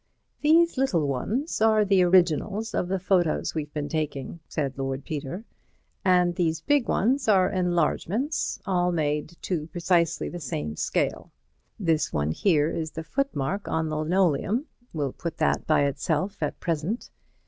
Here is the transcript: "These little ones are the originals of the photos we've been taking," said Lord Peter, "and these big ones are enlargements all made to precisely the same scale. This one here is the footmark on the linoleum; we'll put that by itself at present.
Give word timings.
"These 0.41 0.79
little 0.79 1.07
ones 1.07 1.61
are 1.61 1.85
the 1.85 2.01
originals 2.01 2.73
of 2.73 2.87
the 2.87 2.97
photos 2.97 3.53
we've 3.53 3.71
been 3.71 3.87
taking," 3.87 4.39
said 4.47 4.75
Lord 4.75 5.05
Peter, 5.05 5.45
"and 6.03 6.33
these 6.33 6.59
big 6.59 6.87
ones 6.89 7.27
are 7.27 7.47
enlargements 7.47 8.59
all 8.65 8.91
made 8.91 9.37
to 9.43 9.67
precisely 9.67 10.27
the 10.27 10.39
same 10.39 10.75
scale. 10.75 11.31
This 11.79 12.11
one 12.11 12.31
here 12.31 12.71
is 12.71 12.89
the 12.89 13.03
footmark 13.03 13.67
on 13.67 13.89
the 13.89 13.97
linoleum; 13.97 14.65
we'll 14.91 15.13
put 15.13 15.37
that 15.37 15.67
by 15.67 15.83
itself 15.85 16.41
at 16.41 16.59
present. 16.59 17.11